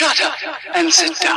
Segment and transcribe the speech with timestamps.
[0.00, 0.32] Shut up
[0.74, 1.36] and sit down.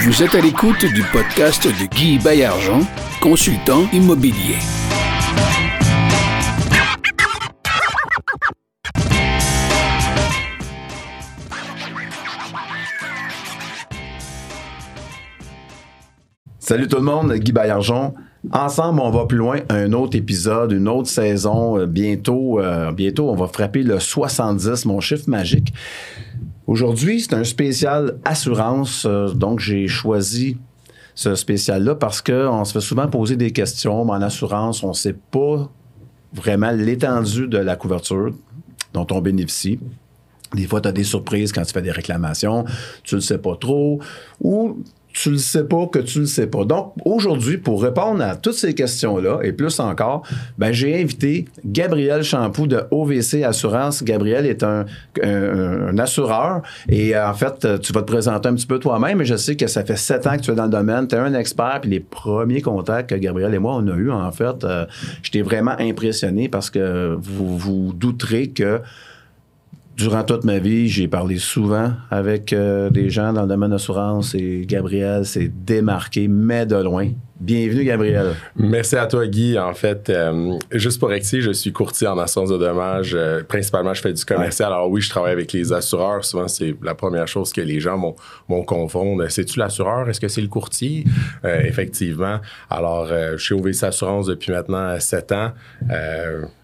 [0.00, 2.80] Vous êtes à l'écoute du podcast de Guy Bayargent,
[3.20, 4.56] consultant immobilier.
[16.58, 18.12] Salut tout le monde, Guy Bayargent.
[18.50, 19.60] Ensemble, on va plus loin.
[19.68, 21.78] Un autre épisode, une autre saison.
[21.78, 25.72] Euh, Bientôt, euh, bientôt, on va frapper le 70, mon chiffre magique.
[26.66, 29.04] Aujourd'hui, c'est un spécial assurance.
[29.06, 30.56] euh, donc, j'ai choisi
[31.14, 34.04] ce spécial-là parce qu'on se fait souvent poser des questions.
[34.04, 35.70] Mais en assurance, on ne sait pas
[36.32, 38.32] vraiment l'étendue de la couverture
[38.92, 39.78] dont on bénéficie.
[40.54, 42.64] Des fois, tu as des surprises quand tu fais des réclamations,
[43.04, 44.00] tu le sais pas trop,
[44.40, 44.78] ou
[45.12, 46.64] tu le sais pas que tu le sais pas.
[46.64, 50.22] Donc, aujourd'hui, pour répondre à toutes ces questions-là, et plus encore,
[50.58, 54.02] ben, j'ai invité Gabriel Champoux de OVC Assurance.
[54.02, 54.86] Gabriel est un,
[55.22, 59.18] un- un assureur, et euh, en fait, tu vas te présenter un petit peu toi-même,
[59.18, 61.14] mais je sais que ça fait sept ans que tu es dans le domaine, tu
[61.14, 64.32] es un expert, puis les premiers contacts que Gabriel et moi, on a eu, en
[64.32, 64.86] fait, euh,
[65.22, 68.80] j'étais vraiment impressionné parce que vous vous douterez que
[69.96, 74.34] Durant toute ma vie, j'ai parlé souvent avec euh, des gens dans le domaine d'assurance
[74.34, 77.10] et Gabriel s'est démarqué, mais de loin.
[77.44, 78.34] Bienvenue, Gabriel.
[78.54, 79.58] Merci à toi, Guy.
[79.58, 83.14] En fait, euh, juste pour rectifier, je suis courtier en assurance de dommages.
[83.18, 84.72] Euh, principalement, je fais du commercial.
[84.72, 86.24] Alors oui, je travaille avec les assureurs.
[86.24, 88.14] Souvent, c'est la première chose que les gens m'ont-
[88.48, 89.28] m'ont confondre.
[89.28, 90.08] C'est-tu l'assureur?
[90.08, 91.02] Est-ce que c'est le courtier?
[91.44, 92.38] Euh, effectivement.
[92.70, 95.50] Alors, je suis OVC Assurance depuis maintenant sept ans.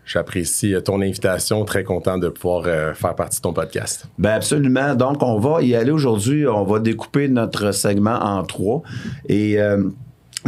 [0.06, 1.64] J'apprécie ton invitation.
[1.64, 4.06] Très content de pouvoir faire partie de ton podcast.
[4.16, 4.94] Ben absolument.
[4.94, 6.46] Donc, on va y aller aujourd'hui.
[6.46, 8.82] On va découper notre segment en trois.
[9.28, 9.58] Et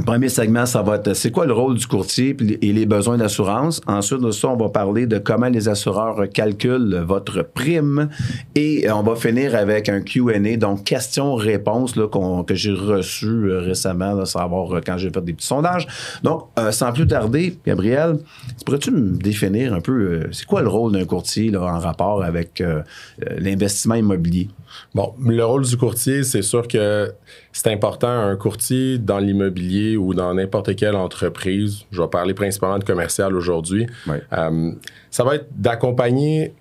[0.01, 3.19] le premier segment, ça va être c'est quoi le rôle du courtier et les besoins
[3.19, 3.83] d'assurance?
[3.87, 8.09] Ensuite de ça, on va parler de comment les assureurs calculent votre prime.
[8.55, 13.61] Et euh, on va finir avec un Q&A, donc questions-réponses qu'on- que j'ai reçues euh,
[13.61, 15.87] récemment, là, savoir euh, quand j'ai fait des petits sondages.
[16.23, 18.17] Donc, euh, sans plus tarder, Gabriel,
[18.65, 22.63] pourrais-tu me définir un peu euh, c'est quoi le rôle d'un courtier en rapport avec
[22.63, 22.81] euh,
[23.23, 24.49] euh, l'investissement immobilier?
[24.95, 27.13] Bon, le rôle du courtier, c'est sûr que
[27.53, 28.09] c'est important.
[28.09, 33.35] Un courtier dans l'immobilier ou dans n'importe quelle entreprise, je vais parler principalement de commercial
[33.35, 33.87] aujourd'hui,
[34.33, 34.73] euh,
[35.11, 36.55] ça va être d'accompagner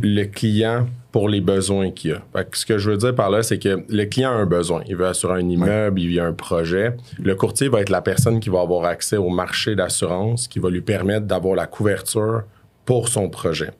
[0.00, 2.22] le client pour les besoins qu'il a.
[2.34, 4.44] Fait que ce que je veux dire par là, c'est que le client a un
[4.44, 4.82] besoin.
[4.86, 6.94] Il veut assurer un immeuble, il a un projet.
[7.18, 10.68] Le courtier va être la personne qui va avoir accès au marché d'assurance, qui va
[10.68, 12.42] lui permettre d'avoir la couverture
[12.84, 13.70] pour son projet.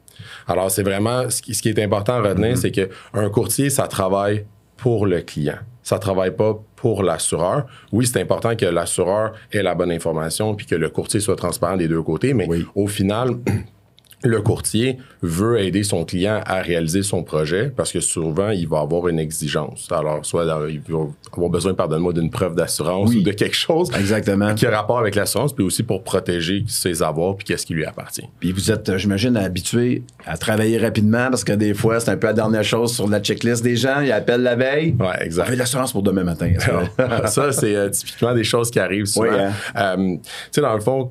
[0.47, 3.71] Alors, c'est vraiment ce qui, ce qui est important à retenir, c'est que un courtier,
[3.71, 4.45] ça travaille
[4.77, 5.59] pour le client.
[5.83, 7.67] Ça travaille pas pour l'assureur.
[7.93, 11.77] Oui, c'est important que l'assureur ait la bonne information puis que le courtier soit transparent
[11.77, 12.67] des deux côtés, mais Oui.
[12.75, 13.31] au final,
[14.25, 18.81] le courtier veut aider son client à réaliser son projet parce que souvent, il va
[18.81, 19.89] avoir une exigence.
[19.91, 20.99] Alors, soit il va
[21.33, 23.19] avoir besoin, pardonne-moi, d'une preuve d'assurance Oui.
[23.19, 24.55] ou de quelque chose Exactement.
[24.55, 27.85] qui a rapport avec l'assurance, puis aussi pour protéger ses avoirs puis qu'est-ce qui lui
[27.85, 28.27] appartient.
[28.41, 32.17] Puis vous êtes, euh, j'imagine, habitué à travailler rapidement parce que des fois, c'est un
[32.17, 34.01] peu la dernière chose sur la checklist des gens.
[34.01, 34.97] Ils appellent la veille.
[34.99, 35.55] On exact.
[35.55, 36.53] l'assurance pour demain matin.
[37.27, 39.29] ça, c'est euh, typiquement des choses qui arrivent souvent.
[39.29, 39.53] Oui, hein.
[39.77, 41.11] Euh, tu sais, dans le fond,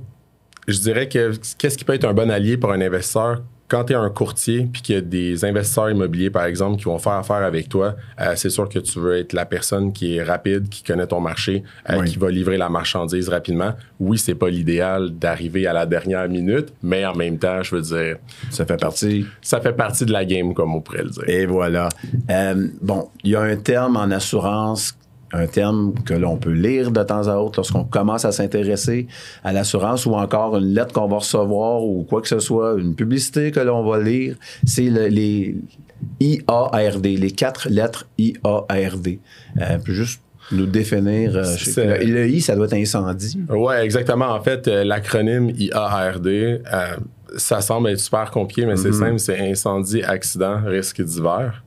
[0.68, 3.94] je dirais que qu'est-ce qui peut être un bon allié pour un investisseur quand tu
[3.94, 7.14] es un courtier puis qu'il y a des investisseurs immobiliers, par exemple, qui vont faire
[7.14, 10.70] affaire avec toi, euh, c'est sûr que tu veux être la personne qui est rapide,
[10.70, 12.12] qui connaît ton marché, euh, Oui.
[12.12, 13.74] qui va livrer la marchandise rapidement.
[14.00, 17.82] Oui, c'est pas l'idéal d'arriver à la dernière minute, mais en même temps, je veux
[17.82, 18.18] dire,
[18.52, 19.26] Ça fait partie.
[19.42, 21.24] ça fait partie de la game, comme on pourrait le dire.
[21.28, 21.90] Et voilà.
[22.30, 24.96] Euh, bon, il y a un terme en assurance,
[25.36, 29.08] un terme que l'on peut lire de temps à autre lorsqu'on commence à s'intéresser
[29.44, 32.96] à l'assurance ou encore une lettre qu'on va recevoir ou quoi que ce soit, une
[32.96, 34.36] publicité que l'on va lire,
[34.66, 35.56] c'est le- les
[36.20, 39.20] IARD, les quatre lettres IARD.
[39.62, 41.36] Euh, juste nous définir.
[41.38, 43.40] euh, sais le, I, ça doit être incendie.
[43.50, 44.28] Ouais, exactement.
[44.28, 46.62] En fait, euh, l'acronyme IARD, euh,
[47.38, 51.64] ça semble être super compliqué, mais c'est simple, c'est incendie, accident, risque divers.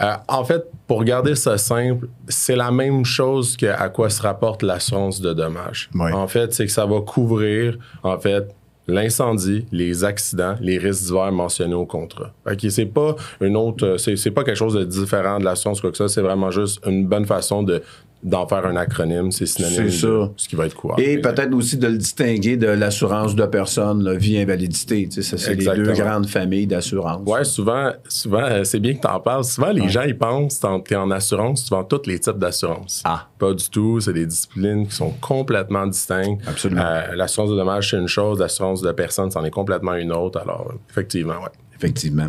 [0.00, 4.22] Euh, en fait, pour garder ça simple, c'est la même chose que à quoi se
[4.22, 5.90] rapporte l'assurance de dommages.
[5.98, 8.54] En fait, c'est que ça va couvrir, en fait,
[8.88, 12.32] l'incendie, les accidents, les risques divers mentionnés au contrat.
[12.50, 15.90] OK, c'est pas une autre, euh, c'est pas quelque chose de différent de l'assurance quoi
[15.90, 17.82] que ça, c'est vraiment juste une bonne façon de
[18.22, 20.32] d'en faire un acronyme, c'est synonyme C'est de ça.
[20.36, 20.98] ce qui va être couvert.
[20.98, 25.08] Et peut-être aussi de le distinguer de l'assurance de personnes, la vie invalidité.
[25.08, 27.22] Tu sais, ça, c'est les deux grandes familles d'assurance.
[27.26, 29.44] Ouais, souvent, souvent euh, c'est bien que tu en parles.
[29.44, 32.38] Souvent, les gens, ils pensent que tu es en assurance, tu vends tous les types
[32.38, 33.02] d'assurance.
[33.04, 33.28] Ah.
[33.38, 34.00] Pas du tout.
[34.00, 36.42] C'est des disciplines qui sont complètement distinctes.
[36.46, 36.82] Absolument.
[36.84, 38.40] Euh, l'assurance de dommages, c'est une chose.
[38.40, 40.40] L'assurance de personnes, c'en est complètement une autre.
[40.40, 41.50] Alors, effectivement, ouais.
[41.78, 42.28] Effectivement.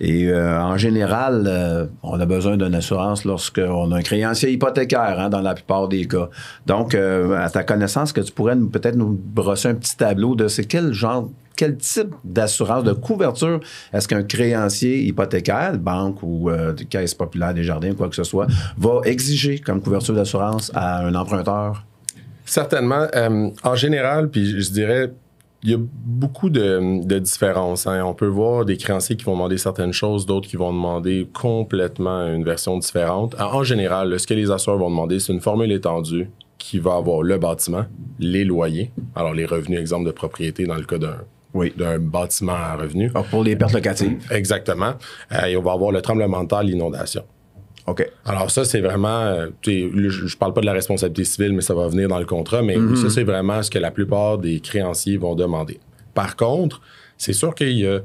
[0.00, 5.20] Et euh, en général, euh, on a besoin d'une assurance lorsqu'on a un créancier hypothécaire
[5.20, 6.28] hein, dans la plupart des cas.
[6.66, 10.48] Donc, euh, à ta connaissance, que tu pourrais peut-être nous brosser un petit tableau de
[10.48, 13.60] c'est quel genre, quel type d'assurance, de couverture
[13.92, 16.50] est-ce qu'un créancier hypothécaire, banque ou
[16.90, 18.46] caisse populaire des jardins, quoi que ce soit,
[18.76, 21.84] va exiger comme couverture d'assurance à un emprunteur?
[22.44, 23.06] Certainement.
[23.64, 25.10] En général, puis je dirais,
[25.64, 27.86] il y a beaucoup de, de différences.
[27.86, 28.04] hein.
[28.04, 32.26] On peut voir des créanciers qui vont demander certaines choses, d'autres qui vont demander complètement
[32.26, 33.34] une version différente.
[33.40, 36.94] En en général, ce que les assureurs vont demander, c'est une formule étendue qui va
[36.96, 37.84] avoir le bâtiment,
[38.18, 41.18] les loyers, alors les revenus, exemple de propriété dans le cas d'un
[41.54, 41.72] Oui.
[41.76, 43.10] d'un bâtiment à revenus.
[43.14, 44.18] Ah, pour les pertes locatives.
[44.30, 44.92] Exactement.
[45.32, 47.22] Euh, et on va avoir le tremblement de terre, l'inondation.
[47.88, 48.06] OK.
[48.24, 51.74] Alors ça, c'est vraiment, euh, je, je parle pas de la responsabilité civile, mais ça
[51.74, 55.16] va venir dans le contrat, mais ça, c'est vraiment ce que la plupart des créanciers
[55.16, 55.80] vont demander.
[56.14, 56.80] Par contre,
[57.16, 58.00] c'est sûr qu'il y a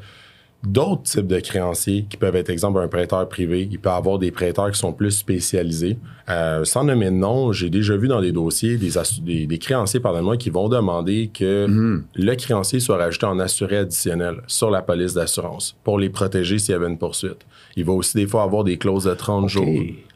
[0.65, 3.67] d'autres types de créanciers qui peuvent être, exemple, un prêteur privé.
[3.69, 5.97] Il peut avoir des prêteurs qui sont plus spécialisés.
[6.29, 9.57] Euh, sans nommer de nom, j'ai déjà vu dans des dossiers des, assu- des, des
[9.57, 14.81] créanciers, pardonne-moi, qui vont demander que le créancier soit rajouté en assuré additionnel sur la
[14.81, 17.39] police d'assurance pour les protéger s'il y avait une poursuite.
[17.75, 19.65] Il va aussi des fois avoir des clauses de 30 jours,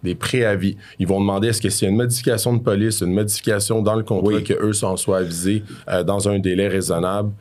[0.04, 0.78] des préavis.
[1.00, 3.96] Ils vont demander est-ce que s'il y a une modification de police, une modification dans
[3.96, 4.44] le contrat, Oui.
[4.44, 7.32] que eux s'en soient avisés euh, dans un délai raisonnable?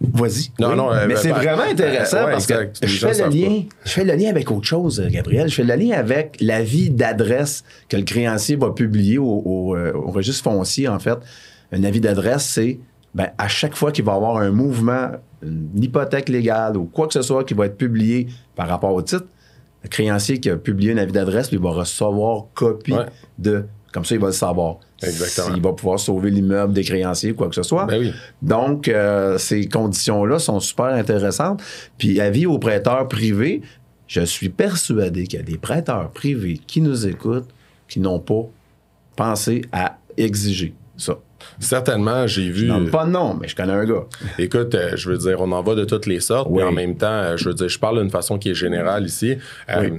[0.00, 0.50] Vas-y.
[0.60, 3.30] Non, non, euh, mais c'est ben, vraiment intéressant euh, ouais, parce que je fais, le
[3.30, 5.48] lien, je fais le lien avec autre chose, Gabriel.
[5.48, 9.92] Je fais le lien avec l'avis d'adresse que le créancier va publier au, au, euh,
[9.92, 11.18] au registre foncier, en fait.
[11.72, 12.78] Un avis d'adresse, c'est
[13.14, 15.10] ben, à chaque fois qu'il va y avoir un mouvement,
[15.42, 19.02] une hypothèque légale ou quoi que ce soit qui va être publié par rapport au
[19.02, 19.26] titre,
[19.82, 23.06] le créancier qui a publié un avis d'adresse, lui, va recevoir copie Ouais.
[23.38, 23.64] de.
[23.92, 24.76] Comme ça, il va le savoir.
[25.02, 25.56] Exactement.
[25.56, 27.86] Il va pouvoir sauver l'immeuble des créanciers, quoi que ce soit.
[27.86, 28.12] Ben oui.
[28.42, 31.62] Donc, euh, ces conditions-là sont super intéressantes.
[31.96, 33.62] Puis, avis aux prêteurs privés,
[34.06, 37.48] je suis persuadé qu'il y a des prêteurs privés qui nous écoutent
[37.88, 38.42] qui n'ont pas
[39.16, 41.18] pensé à exiger ça.
[41.60, 42.70] Certainement, j'ai vu.
[42.90, 44.04] Pas de nom, mais je connais un gars.
[44.38, 46.58] Écoute, euh, je veux dire, on en va de toutes les sortes, Oui.
[46.62, 49.06] mais en même temps, euh, je veux dire, je parle d'une façon qui est générale
[49.06, 49.36] ici.
[49.70, 49.90] Euh,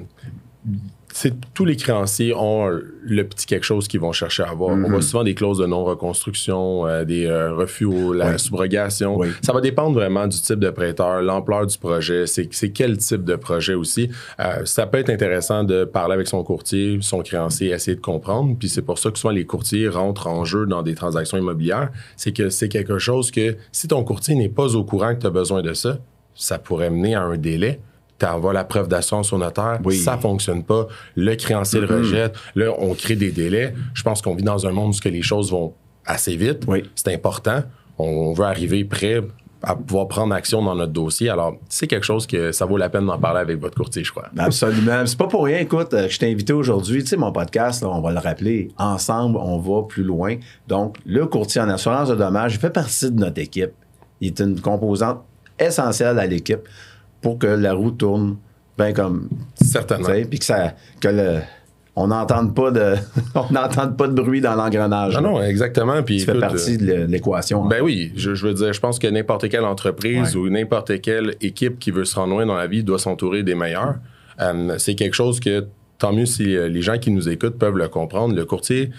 [1.53, 4.71] tous les créanciers ont le petit quelque chose qu'ils vont chercher à avoir.
[4.75, 8.39] On voit souvent des clauses de non-reconstruction, euh, des euh, refus à la Oui.
[8.39, 9.17] subrogation.
[9.17, 9.27] Oui.
[9.41, 13.23] Ça va dépendre vraiment du type de prêteur, l'ampleur du projet, c'est c'est quel type
[13.23, 14.09] de projet aussi.
[14.39, 18.55] Euh, ça peut être intéressant de parler avec son courtier, son créancier, essayer de comprendre.
[18.57, 21.89] Puis c'est pour ça que souvent les courtiers rentrent en jeu dans des transactions immobilières.
[22.17, 25.27] C'est que c'est quelque chose que si ton courtier n'est pas au courant que tu
[25.27, 25.97] as besoin de ça,
[26.35, 27.79] ça pourrait mener à un délai.
[28.19, 29.97] Tu envoies la preuve d'assurance au notaire, Oui.
[29.97, 33.73] ça fonctionne pas, le créancier le rejette, là, on crée des délais.
[33.93, 35.73] Je pense qu'on vit dans un monde où que les choses vont
[36.05, 36.63] assez vite.
[36.67, 36.83] Oui.
[36.95, 37.63] C'est important.
[37.97, 39.21] On, veut arriver prêt
[39.61, 41.29] à pouvoir prendre action dans notre dossier.
[41.29, 44.11] Alors, c'est quelque chose que ça vaut la peine d'en parler avec votre courtier, je
[44.11, 44.29] crois.
[44.37, 45.05] Absolument.
[45.05, 45.59] C'est pas pour rien.
[45.59, 47.03] Écoute, euh, je t'ai invité aujourd'hui.
[47.03, 48.69] Tu sais, mon podcast, là, on va le rappeler.
[48.77, 50.37] Ensemble, on va plus loin.
[50.67, 53.71] Donc, le courtier en assurance de dommages, fait partie de notre équipe.
[54.21, 55.23] Il est une composante
[55.59, 56.61] essentielle à l'équipe
[57.21, 58.37] pour que la roue tourne
[58.77, 60.07] bien comme Certainement.
[60.29, 61.39] Puis que ça que le
[61.95, 62.95] on n'entende pas de
[63.35, 65.15] on n'entende pas de bruit dans l'engrenage.
[65.17, 66.01] Ah non, exactement.
[66.01, 67.65] Puis, fais écoute, partie de l'é- l'équation.
[67.65, 70.41] Ben oui, je, je veux dire, je pense que n'importe quelle entreprise Ouais.
[70.41, 73.55] ou n'importe quelle équipe qui veut se rendre loin dans la vie doit s'entourer des
[73.55, 73.95] meilleurs.
[74.39, 75.65] Euh, c'est quelque chose que,
[75.97, 78.33] tant mieux si euh, les gens qui nous écoutent peuvent le comprendre.
[78.33, 78.91] Le courtier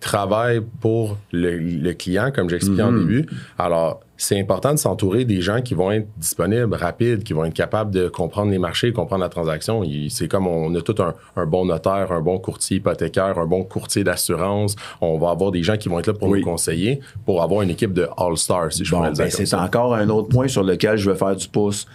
[0.00, 3.26] travaille pour le, le client, comme j'expliquais en début.
[3.58, 7.54] Alors, c'est important de s'entourer des gens qui vont être disponibles, rapides, qui vont être
[7.54, 9.82] capables de comprendre les marchés, comprendre la transaction.
[10.10, 13.64] C'est comme on a tout un, un bon notaire, un bon courtier hypothécaire, un bon
[13.64, 14.76] courtier d'assurance.
[15.00, 16.38] On va avoir des gens qui vont être là pour Oui.
[16.38, 20.08] nous conseiller, pour avoir une équipe de All-Stars, si je Bon, ben, c'est encore un
[20.08, 21.86] autre point sur lequel je veux faire du pouce.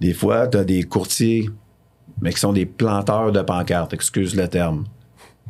[0.00, 1.48] Des fois, tu as des courtiers,
[2.20, 4.84] mais qui sont des planteurs de pancartes, excuse le terme.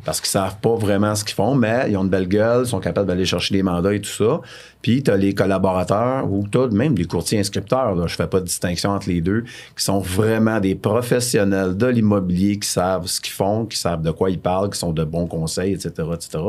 [0.05, 2.79] Parce qu'ils savent pas vraiment ce qu'ils font, mais ils ont une belle gueule, sont
[2.79, 4.39] capables d'aller chercher des mandats et tout ça.
[4.81, 8.27] Puis tu as les collaborateurs ou tu as même des courtiers inscripteurs, là, je fais
[8.27, 9.43] pas de distinction entre les deux,
[9.75, 14.11] qui sont vraiment des professionnels de l'immobilier qui savent ce qu'ils font, qui savent de
[14.11, 16.43] quoi ils parlent, qui sont de bons conseils, etc., etc.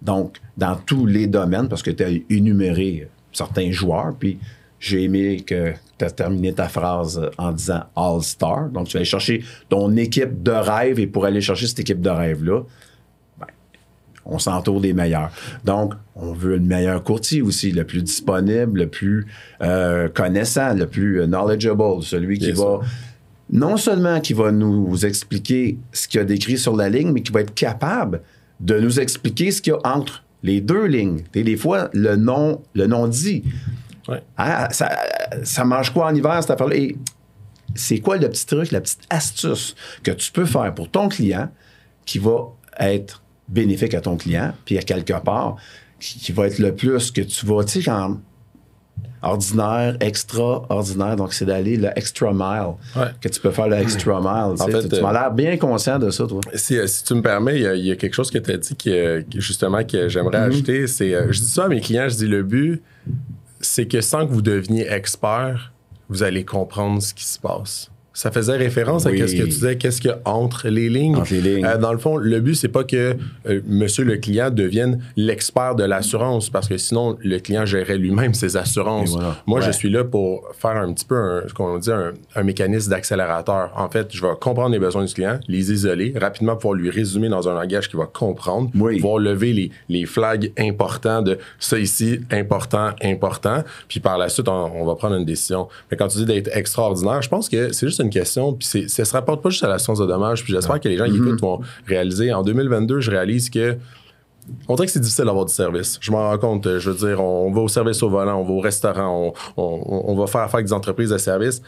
[0.00, 4.38] Donc, dans tous les domaines, parce que tu as énuméré certains joueurs, puis
[4.78, 8.68] j'ai aimé que tu as terminé ta phrase en disant All-Star.
[8.70, 12.00] Donc, tu vas aller chercher ton équipe de rêve et pour aller chercher cette équipe
[12.00, 12.62] de rêve-là,
[14.24, 15.30] on s'entoure des meilleurs.
[15.64, 19.26] Donc, on veut le meilleur courtier aussi, le plus disponible, le plus
[19.62, 22.80] euh, connaissant, le plus euh, knowledgeable, celui qui va
[23.50, 27.22] non seulement qui va nous expliquer ce qu'il y a décrit sur la ligne, mais
[27.22, 28.22] qui va être capable
[28.60, 31.20] de nous expliquer ce qu'il y a entre les deux lignes.
[31.34, 33.44] Et des fois, le nom, le nom dit.
[34.08, 34.22] Ouais.
[34.36, 34.90] Ah, ça,
[35.44, 36.76] ça mange quoi en hiver, cette affaire-là?
[36.76, 36.96] Et
[37.74, 41.50] c'est quoi le petit truc, la petite astuce que tu peux faire pour ton client
[42.04, 42.48] qui va
[42.78, 43.21] être
[43.52, 45.56] bénéfique à ton client, puis à quelque part,
[46.00, 48.18] qui, qui va être le plus que tu vas, tu sais, quand
[49.22, 53.08] ordinaire, extraordinaire, donc c'est d'aller le extra mile, Ouais.
[53.20, 54.56] que tu peux faire le extra mile.
[54.58, 54.82] tu sais.
[54.82, 56.40] fait, tu m'as euh, l'air bien conscient de ça, toi.
[56.54, 58.38] Si, euh, si tu me permets, il y, a- il y a quelque chose que
[58.38, 58.90] tu as dit qui,
[59.30, 60.86] qui, justement que j'aimerais ajouter.
[60.88, 62.82] C'est, euh, je dis ça à mes clients, je dis le but,
[63.60, 65.72] c'est que sans que vous deveniez expert,
[66.08, 67.90] vous allez comprendre ce qui se passe.
[68.14, 69.20] Ça faisait référence Oui.
[69.22, 71.16] à ce que tu disais, qu'est-ce qu'il y a entre les lignes.
[71.16, 71.64] Entre les lignes.
[71.64, 73.16] Euh, dans le fond, le but, c'est pas que
[73.48, 78.34] euh, monsieur le client devienne l'expert de l'assurance, parce que sinon, le client gérerait lui-même
[78.34, 79.10] ses assurances.
[79.12, 79.36] Voilà.
[79.46, 82.42] Moi, je suis là pour faire un petit peu un, ce qu'on dit, un, un
[82.42, 83.70] mécanisme d'accélérateur.
[83.76, 87.28] En fait, je vais comprendre les besoins du client, les isoler, rapidement pouvoir lui résumer
[87.30, 88.96] dans un langage qu'il va comprendre, Oui.
[88.96, 93.64] pouvoir lever les, les flags importants de ça ici, important, important.
[93.88, 95.68] Puis par la suite, on, on va prendre une décision.
[95.90, 98.88] Mais quand tu dis d'être extraordinaire, je pense que c'est juste une question, puis c'est-
[98.88, 100.42] ça se rapporte pas juste à l'assurance de dommages.
[100.44, 102.32] Puis j'espère que les gens qui écoutent vont réaliser.
[102.32, 103.76] En 2022, je réalise que
[104.68, 105.98] on dirait que c'est difficile d'avoir du service.
[106.00, 106.78] Je m'en rends compte.
[106.78, 110.02] Je veux dire, on va au service au volant, on va au restaurant, on, on-
[110.10, 111.62] on va faire affaire avec des entreprises de service.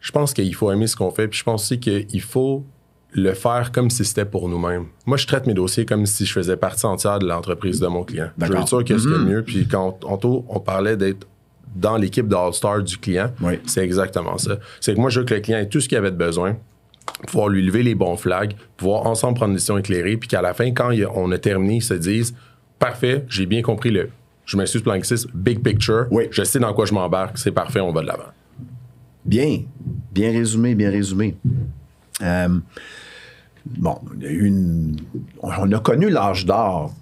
[0.00, 1.28] Je pense qu'il faut aimer ce qu'on fait.
[1.28, 2.64] Puis je pense aussi qu'il faut
[3.12, 4.86] le faire comme si c'était pour nous-mêmes.
[5.06, 8.02] Moi, je traite mes dossiers comme si je faisais partie entière de l'entreprise de mon
[8.04, 8.30] client.
[8.46, 9.42] Je veux être sûr que ce qu'il y a de mieux.
[9.42, 11.26] Puis quand on, on parlait d'être
[11.74, 13.54] dans l'équipe de All-Star du client, Oui.
[13.66, 14.56] c'est exactement ça.
[14.80, 16.56] C'est que moi, je veux que le client ait tout ce qu'il avait de besoin
[17.28, 20.54] pouvoir lui lever les bons flags, pouvoir ensemble prendre une décision éclairée, puis qu'à la
[20.54, 22.34] fin, quand on a terminé, ils se disent
[22.78, 24.08] Parfait, j'ai bien compris le.
[24.46, 26.06] Je m'excuse pour l'anglicisme, big picture.
[26.10, 26.24] Oui.
[26.30, 28.32] Je sais dans quoi je m'embarque, c'est parfait, on va de l'avant.
[29.24, 29.62] Bien,
[30.12, 31.34] bien résumé, bien résumé.
[32.22, 32.48] Euh,
[33.66, 34.96] bon, une-
[35.42, 36.92] on a connu l'âge d'or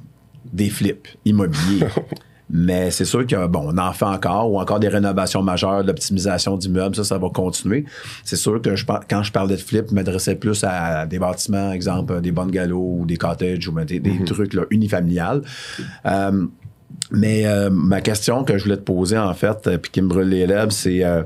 [0.53, 1.87] des flips immobiliers.
[2.55, 5.87] Mais c'est sûr qu'on bon, on en fait encore, ou encore des rénovations majeures, de
[5.89, 7.87] l'optimisation d'immeubles, ça, ça va continuer.
[8.25, 11.73] C'est sûr que je, quand je parlais de flip, je m'adressais plus à des bâtiments,
[11.73, 15.41] exemple, des bungalows ou des cottages ou des, des trucs là, unifamiliales.
[16.05, 16.47] Euh,
[17.11, 20.09] mais euh, ma question que je voulais te poser, en fait, euh, puis qui me
[20.09, 21.23] brûle les lèvres, c'est euh,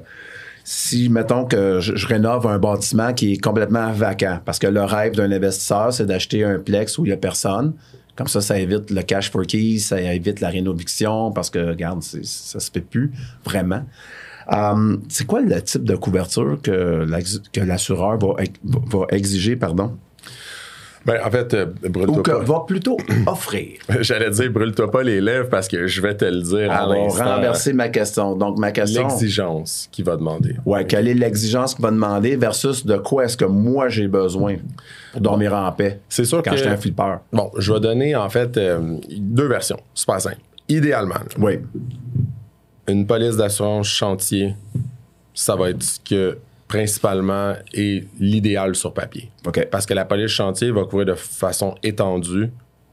[0.65, 4.83] si, mettons que je, je rénove un bâtiment qui est complètement vacant, parce que le
[4.83, 7.73] rêve d'un investisseur, c'est d'acheter un plex où il n'y a personne.
[8.17, 12.03] Comme ça, ça évite le cash for keys, ça évite la rénoviction, parce que, regarde,
[12.03, 13.13] ça se fait plus
[13.45, 13.85] vraiment.
[14.53, 17.07] Euh, c'est quoi le type de couverture que
[17.57, 19.97] l'assureur va exiger, pardon,
[21.07, 22.39] Ben, en fait, euh, ou brûle-toi que pas.
[22.43, 22.97] va plutôt
[23.27, 23.79] offrir?
[24.01, 26.89] J'allais dire brûle-toi pas les lèvres parce que je vais te le dire à On
[26.91, 27.25] va l'instant.
[27.37, 28.35] renverser ma question.
[28.35, 29.07] Donc, ma question.
[29.07, 30.57] L'exigence qu'il va demander.
[30.67, 34.57] Ouais, quelle est l'exigence qu'il va demander versus de quoi est-ce que moi j'ai besoin
[35.13, 37.17] pour dormir en paix C'est sûr quand que- j'étais un flipper?
[37.33, 39.79] Bon, je vais donner en fait euh, deux versions.
[39.95, 40.39] C'est pas simple.
[40.69, 41.61] Idéalement, là, Oui.
[42.89, 44.55] une police d'assurance chantier,
[45.35, 49.31] ça va être ce que principalement est l'idéal sur papier.
[49.47, 49.67] OK.
[49.71, 52.51] Parce que la police chantier va couvrir de façon étendue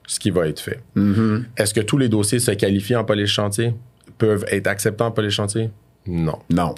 [0.08, 0.82] ce qui va être fait.
[0.96, 1.44] Mm-hmm.
[1.58, 3.74] Est-ce que tous les dossiers se qualifient en police chantier?
[4.18, 5.72] Peuvent être acceptés en police chantier?
[6.06, 6.40] Non.
[6.50, 6.76] Non.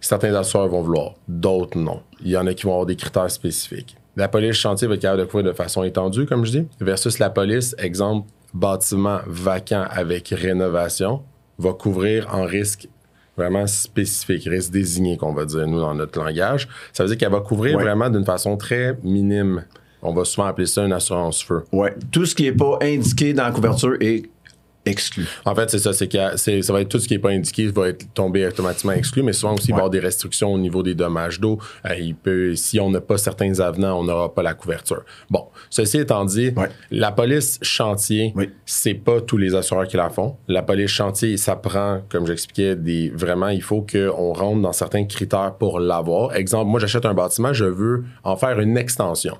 [0.00, 2.02] Certains assureurs vont vouloir, d'autres non.
[2.24, 3.96] Il y en a qui vont avoir des critères spécifiques.
[4.16, 7.18] La police chantier va être capable de couvrir de façon étendue, comme je dis, versus
[7.18, 11.22] la police, exemple, bâtiment vacant avec rénovation,
[11.58, 12.88] va couvrir en risque
[13.40, 16.68] vraiment spécifique, risque désigné qu'on va dire, nous, dans notre langage.
[16.92, 17.82] Ça veut dire qu'elle va couvrir Ouais.
[17.82, 19.64] vraiment d'une façon très minime.
[20.02, 21.62] On va souvent appeler ça une assurance feu.
[21.72, 21.94] Ouais.
[22.10, 24.22] Tout ce qui n'est pas indiqué dans la couverture est
[24.90, 25.26] exclu.
[25.44, 27.66] En fait, c'est ça, c'est que ça va être tout ce qui n'est pas indiqué
[27.68, 30.58] va être tombé automatiquement exclu, mais souvent aussi il va y avoir des restrictions au
[30.58, 31.58] niveau des dommages d'eau.
[31.86, 35.02] Euh, il peut, si on n'a pas certains avenants, on n'aura pas la couverture.
[35.30, 36.68] Bon, ceci étant dit, Ouais.
[36.90, 38.50] la police chantier, Oui.
[38.66, 40.36] c'est pas tous les assureurs qui la font.
[40.48, 45.04] La police chantier, ça prend, comme j'expliquais, des vraiment, il faut qu'on rentre dans certains
[45.04, 46.34] critères pour l'avoir.
[46.34, 49.36] Exemple, moi j'achète un bâtiment, je veux en faire une extension.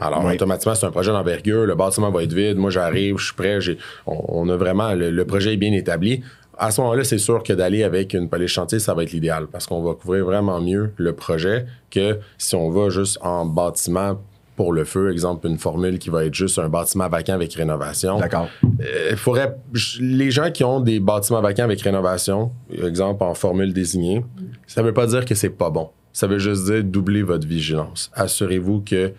[0.00, 0.34] Alors, Oui.
[0.34, 3.58] automatiquement, c'est un projet d'envergure, le bâtiment va être vide, moi j'arrive, je suis prêt,
[4.06, 6.22] on, on a vraiment, le, le projet est bien établi.
[6.56, 9.46] À ce moment-là, c'est sûr que d'aller avec une police chantier, ça va être l'idéal
[9.50, 14.20] parce qu'on va couvrir vraiment mieux le projet que si on va juste en bâtiment
[14.56, 18.18] pour le feu, exemple, une formule qui va être juste un bâtiment vacant avec rénovation.
[18.20, 18.46] D'accord.
[18.62, 19.56] Euh, il faudrait,
[20.00, 24.24] les gens qui ont des bâtiments vacants avec rénovation, exemple en formule désignée,
[24.68, 25.90] ça veut pas dire que c'est pas bon.
[26.12, 28.12] Ça veut juste dire doubler votre vigilance.
[28.14, 29.12] Assurez-vous que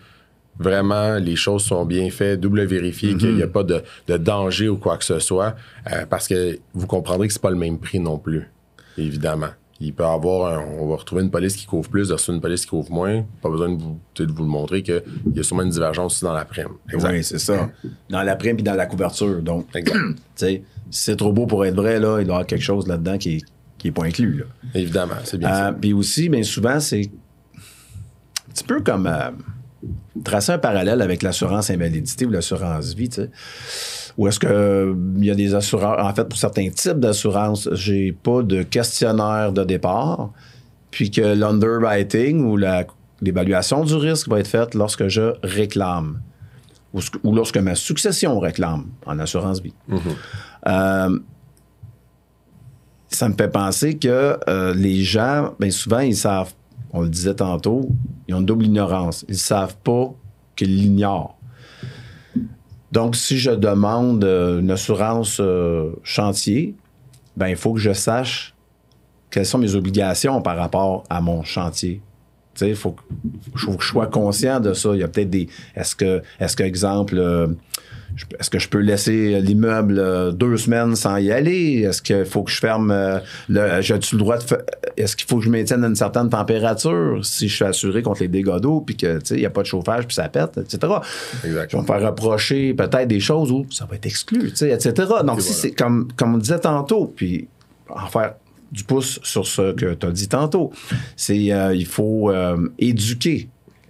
[0.58, 4.68] vraiment les choses sont bien faites, double vérifier qu'il n'y a pas de, de danger
[4.68, 5.54] ou quoi que ce soit,
[5.92, 8.50] euh, parce que vous comprendrez que c'est pas le même prix non plus,
[8.98, 9.48] évidemment.
[9.78, 12.40] Il peut y avoir, un- on va retrouver une police qui couvre plus versus une
[12.40, 13.26] police qui couvre moins.
[13.42, 15.02] Pas besoin de vous, de vous le montrer qu'il
[15.34, 16.68] y a sûrement une divergence aussi dans la prime.
[16.94, 17.68] Oui, c'est ça.
[18.08, 19.42] Dans la prime et dans la couverture.
[19.42, 19.98] Donc, tu Exact.
[20.34, 22.86] sais, si c'est trop beau pour être vrai, là, il doit y avoir quelque chose
[22.86, 23.40] là-dedans qui est,
[23.76, 24.38] qui est pas inclus.
[24.38, 24.44] Là.
[24.74, 25.72] Évidemment, c'est bien Euh, ça.
[25.78, 27.10] Puis aussi, bien souvent, c'est
[28.48, 29.30] petit peu comme euh,
[30.24, 33.30] tracer un parallèle avec l'assurance invalidité ou l'assurance vie, tu sais.
[34.18, 37.68] Ou est-ce que euh, il y a des assureurs, en fait, pour certains types d'assurance,
[37.72, 40.30] j'ai pas de questionnaire de départ,
[40.90, 42.56] puis que l'underwriting ou
[43.20, 46.20] l'évaluation du risque va être faite lorsque je réclame
[46.94, 49.74] ou, lorsque ma succession réclame en assurance vie.
[50.66, 51.18] Euh,
[53.08, 56.54] ça me fait penser que euh, les gens, bien souvent, ils savent,
[56.96, 57.90] on le disait tantôt,
[58.26, 59.26] ils ont une double ignorance.
[59.28, 60.14] Ils ne savent pas
[60.56, 61.36] qu'ils l'ignorent.
[62.90, 66.74] Donc, si je demande euh, une assurance euh, chantier,
[67.36, 68.54] ben, il faut que je sache
[69.30, 72.00] quelles sont mes obligations par rapport à mon chantier.
[72.62, 73.02] Il faut, que-
[73.58, 74.90] faut que je sois conscient de ça.
[74.94, 75.48] Il y a peut-être des.
[75.74, 77.48] Est-ce que, est-ce que, exemple, euh,
[78.38, 81.82] est-ce que je peux laisser l'immeuble euh, deux semaines sans y aller?
[81.86, 83.80] Est-ce qu'il faut que je ferme euh, le.
[83.82, 84.44] J'ai-tu le droit de.
[84.96, 88.28] Est-ce qu'il faut que je maintienne une certaine température si je suis assuré contre les
[88.28, 90.56] dégâts d'eau puis que, tu sais, il n'y a pas de chauffage puis ça pète,
[90.58, 90.78] etc.
[91.44, 91.70] Exact.
[91.70, 94.70] Je vais me faire reprocher peut-être des choses où ça va être exclu, tu sais,
[94.70, 94.92] etc.
[95.24, 95.60] Donc, si voilà.
[95.62, 97.48] c'est comme, comme on disait tantôt, puis
[97.90, 98.34] en faire
[98.72, 100.72] du pouce sur ce que tu as dit tantôt,
[101.16, 103.48] c'est euh, il faut euh, éduquer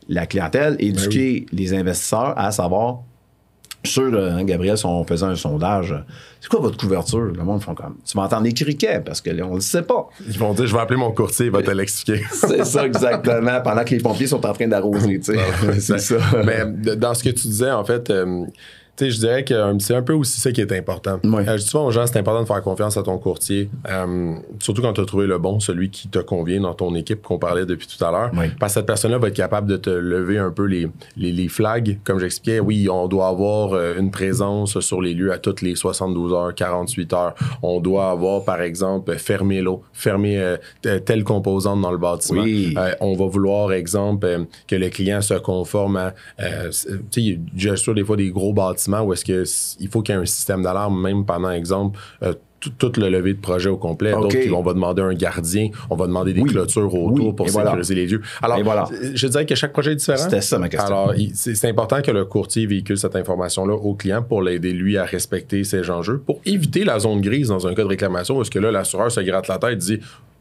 [0.08, 3.00] la clientèle, éduquer les investisseurs à savoir.
[3.82, 5.94] Je suis sûr, euh, hein, Gabriel, si on faisait un sondage,
[6.40, 7.20] c'est quoi votre couverture?
[7.20, 7.96] Le monde font comme.
[8.04, 10.08] Tu vas entendre des criquets parce que là, on ne le sait pas.
[10.26, 12.24] Ils vont dire, je vais appeler mon courtier, il va te l'expliquer.
[12.32, 15.38] C'est ça exactement, pendant que les pompiers sont en train d'arroser, tu sais.
[15.78, 16.16] c'est ça.
[16.44, 18.12] Mais dans ce que tu disais, en fait,
[18.96, 21.20] sais, je dirais que euh, c'est un peu aussi ça qui est important.
[21.24, 21.48] Ouais.
[21.48, 24.34] Euh, je dis souvent aux gens, c'est important de faire confiance à ton courtier, euh,
[24.60, 27.38] surtout quand tu as trouvé le bon, celui qui te convient dans ton équipe qu'on
[27.38, 28.30] parlait depuis tout à l'heure.
[28.58, 31.48] Parce que cette personne-là va être capable de te lever un peu les, les, les
[31.48, 31.98] flags.
[32.04, 36.32] Comme j'expliquais, oui, on doit avoir une présence sur les lieux à toutes les 72
[36.32, 37.34] heures, 48 heures.
[37.62, 40.38] On doit avoir, par exemple, fermer l'eau, fermer
[40.86, 42.42] euh, telle composante dans le bâtiment.
[42.42, 42.74] Oui.
[42.76, 46.14] Euh, on va vouloir, exemple, que le client se conforme à.
[46.38, 46.74] tu
[47.10, 50.18] sais, j'ai des fois des gros bâtiments où est-ce que s- il faut qu'il y
[50.18, 53.76] ait un système d'alarme, même pendant, exemple, euh, tout, tout le lever de projet au
[53.76, 54.12] complet.
[54.14, 54.22] OK.
[54.22, 56.50] D'autres, qui- on va demander un gardien, on va demander des Oui.
[56.50, 57.70] clôtures autour Oui, pour et voilà.
[57.70, 58.22] sécuriser les lieux.
[58.42, 58.88] Alors, Et voilà.
[59.14, 60.16] je dirais que chaque projet est différent.
[60.18, 60.86] C'était ça ma question.
[60.88, 65.04] Alors, c'est important que le courtier véhicule cette information-là au client pour l'aider, lui, à
[65.04, 68.50] respecter ses enjeux, pour éviter la zone grise dans un cas de réclamation, où est-ce
[68.50, 70.00] que là, l'assureur se gratte la tête, dit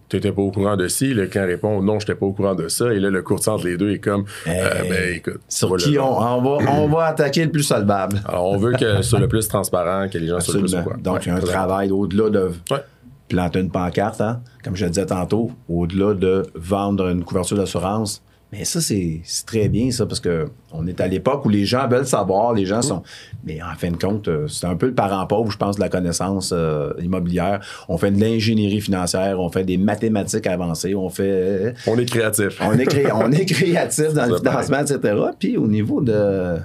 [0.10, 2.32] tu n'étais pas au courant de ci, le client répond non, je n'étais pas au
[2.34, 5.40] courant de ça, et là, le courtier entre les deux est comme euh, ben écoute.
[5.50, 8.22] Sur qui on, on va, on va attaquer le plus solvable.
[8.28, 10.74] Alors, on veut que ce soit le plus transparent, que les gens soient le plus
[10.76, 10.84] au Absolument.
[11.02, 11.14] courant.
[11.16, 12.84] Donc, il y a un travail au-delà de Ouais.
[13.28, 18.22] planter une pancarte, hein, comme je le disais tantôt, au-delà de vendre une couverture d'assurance.
[18.58, 21.88] Mais ça, c'est très bien, ça, parce que on est à l'époque où les gens
[21.88, 23.04] veulent savoir, les gens sont.
[23.44, 25.82] Mais en fin de compte, euh, c'est un peu le parent pauvre, je pense, de
[25.82, 27.60] la connaissance euh, immobilière.
[27.90, 31.74] On fait de l'ingénierie financière, on fait des mathématiques avancées, on fait.
[31.88, 32.60] On est créatif.
[32.62, 35.16] On est, cré- on est créatif dans le financement, etc.
[35.38, 36.58] Puis au niveau de.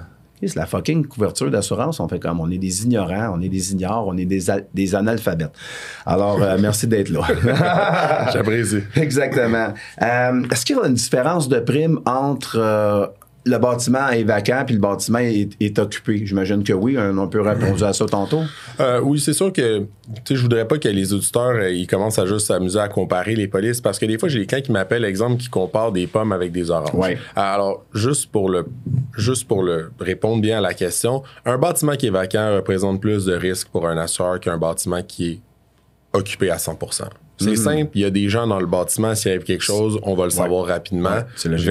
[0.47, 1.99] C'est la fucking couverture d'assurance.
[1.99, 4.41] On fait comme on est des ignorants, on est des ignores, on est des,
[4.73, 5.53] des analphabètes.
[6.05, 7.21] Alors, euh, merci d'être là.
[8.33, 8.79] J'apprécie.
[8.95, 9.73] Exactement.
[10.01, 13.07] Euh, Est-ce qu'il y a une différence de prime entre euh,
[13.43, 16.25] le bâtiment est vacant puis le bâtiment est, est occupé?
[16.25, 16.97] J'imagine que oui.
[16.97, 18.41] On peut répondre à ça tantôt.
[18.79, 19.85] Euh, oui, c'est sûr que
[20.29, 23.47] je voudrais pas que les auditeurs euh, ils commencent à juste s'amuser à comparer les
[23.47, 26.31] polices parce que des fois j'ai des clients qui m'appellent exemple qui comparent des pommes
[26.31, 26.93] avec des oranges.
[26.93, 27.17] Ouais.
[27.35, 28.65] Alors juste pour le
[29.17, 33.25] juste pour le répondre bien à la question, un bâtiment qui est vacant représente plus
[33.25, 35.39] de risques pour un assureur qu'un bâtiment qui est
[36.13, 37.03] occupé à 100%.
[37.43, 40.15] C'est simple, il y a des gens dans le bâtiment, s'il arrive quelque chose, on
[40.15, 41.09] va le savoir rapidement.
[41.09, 41.23] Ouais,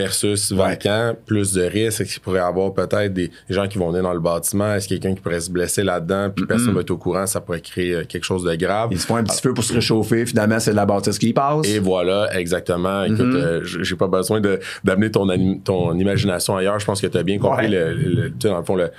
[0.02, 2.00] versus vacant, plus de risques.
[2.02, 4.74] Est-ce qu'il pourrait y avoir peut-être des, gens qui vont venir dans le bâtiment?
[4.74, 7.60] Est-ce quelqu'un qui pourrait se blesser là-dedans, puis personne va être au courant, ça pourrait
[7.60, 8.88] créer euh, quelque chose de grave.
[8.92, 10.26] Ils se font un petit feu pour se réchauffer.
[10.26, 11.66] Finalement, c'est de la bâtisse qui passe.
[11.68, 13.04] Et voilà, exactement.
[13.04, 13.36] Écoute, Mm-hmm.
[13.36, 16.78] euh, j- j'ai pas besoin de- d'amener ton, imagination ailleurs.
[16.78, 18.90] Je pense que tu as bien compris, le, le- tu sais, dans le fond, le-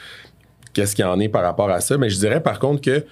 [0.74, 1.98] qu'est-ce qu'il y en est par rapport à ça.
[1.98, 3.04] Mais je dirais par contre que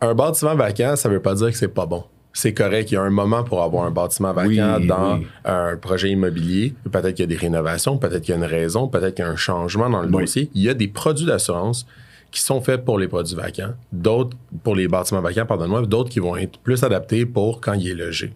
[0.00, 2.04] un bâtiment vacant, ça veut pas dire que c'est pas bon.
[2.36, 4.48] C'est correct, il y a un moment pour avoir un bâtiment vacant
[4.80, 5.26] Oui, dans oui.
[5.44, 6.74] un projet immobilier.
[6.90, 9.28] Peut-être qu'il y a des rénovations, peut-être qu'il y a une raison, peut-être qu'il y
[9.28, 10.22] a un changement dans le Oui.
[10.24, 10.50] dossier.
[10.52, 11.86] Il y a des produits d'assurance
[12.32, 16.18] qui sont faits pour les produits vacants, d'autres pour les bâtiments vacants, pardonne-moi, d'autres qui
[16.18, 18.32] vont être plus adaptés pour quand il est logé.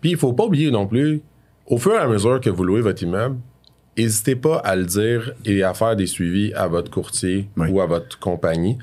[0.00, 1.22] Puis il faut pas oublier non plus,
[1.66, 3.36] au fur et à mesure que vous louez votre immeuble,
[3.96, 7.86] n'hésitez pas à le dire et à faire des suivis à votre courtier ou à
[7.86, 8.76] votre compagnie.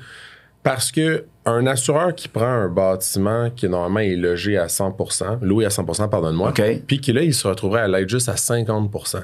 [0.62, 5.64] Parce que un assureur qui prend un bâtiment qui normalement est logé à 100%, loué
[5.66, 6.52] à 100%, pardonne-moi,
[6.86, 9.18] puis qui là, il se retrouverait à l'être juste à 50%.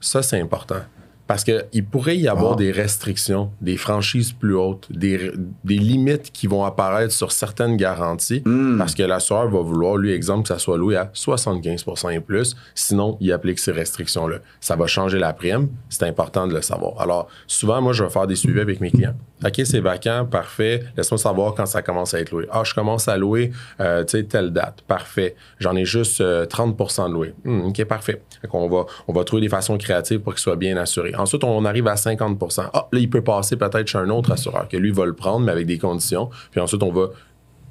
[0.00, 0.80] Ça, c'est important.
[1.28, 2.56] Parce qu'il pourrait y avoir Ah.
[2.56, 5.30] des restrictions, des franchises plus hautes, des,
[5.64, 8.76] des limites qui vont apparaître sur certaines garanties, Hmm.
[8.76, 12.56] parce que l'assureur va vouloir, lui, exemple, que ça soit loué à 75% et plus,
[12.74, 14.38] sinon, il applique ces restrictions-là.
[14.60, 17.00] Ça va changer la prime, c'est important de le savoir.
[17.00, 19.14] Alors, souvent, moi, je vais faire des suivis avec mes clients.
[19.44, 20.84] OK, c'est vacant, parfait.
[20.96, 22.46] Laisse-moi savoir quand ça commence à être loué.
[22.50, 23.50] Ah, je commence à louer,
[23.80, 24.82] euh, tu sais, telle date.
[24.86, 25.34] Parfait.
[25.58, 27.34] J'en ai juste euh, 30 de loué.
[27.44, 28.22] Hmm, OK, parfait.
[28.40, 31.14] Fait qu'on va, on va trouver des façons créatives pour qu'il soit bien assuré.
[31.14, 34.68] Ensuite, on arrive à 50% Ah, là, il peut passer peut-être chez un autre assureur
[34.68, 36.30] que lui va le prendre, mais avec des conditions.
[36.50, 37.08] Puis ensuite, on va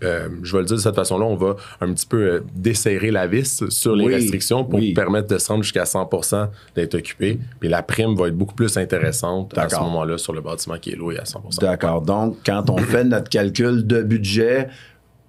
[0.04, 3.12] euh, je vais le dire de cette façon-là, on va un petit peu euh, desserrer
[3.12, 4.94] la vis sur les Oui, restrictions pour oui.
[4.94, 7.40] permettre de se rendre jusqu'à 100% d'être occupé.
[7.60, 10.92] Puis la prime va être beaucoup plus intéressante à ce moment-là sur le bâtiment qui
[10.92, 12.02] est loué à 100% D'accord.
[12.02, 14.68] Donc, quand on fait notre calcul de budget,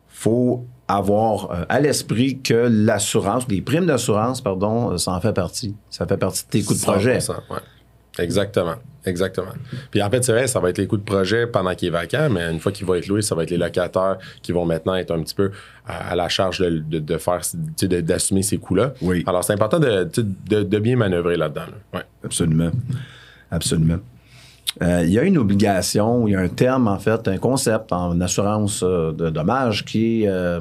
[0.09, 5.75] faut avoir euh, à l'esprit que l'assurance, les primes d'assurance, pardon, ça en fait partie.
[5.91, 7.19] Ça fait partie de tes coûts de projet.
[7.19, 7.57] 100%, ouais.
[8.19, 8.75] Exactement.
[9.05, 9.53] Exactement.
[9.91, 11.91] Puis en fait, c'est vrai, ça va être les coûts de projet pendant qu'il est
[11.91, 14.65] vacant, mais une fois qu'il va être loué, ça va être les locataires qui vont
[14.65, 15.51] maintenant être un petit peu
[15.87, 17.41] à, à la charge de, de- de faire,
[17.81, 18.95] d'assumer ces coûts-là.
[19.03, 19.25] Oui.
[19.27, 21.63] Alors, c'est important de, bien manœuvrer là-dedans.
[21.63, 21.99] là.
[21.99, 22.05] Ouais.
[22.25, 22.71] Absolument.
[23.51, 23.99] Absolument.
[24.83, 27.93] Euh, Il y a une obligation, il y a un terme, en fait, un concept
[27.93, 30.29] en assurance euh, de dommages qui est.
[30.29, 30.61] euh,